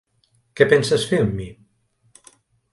[0.61, 1.49] Què penses fer amb mi?